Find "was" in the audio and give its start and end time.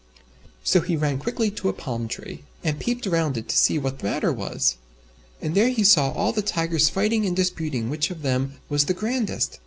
4.33-4.77, 8.67-8.85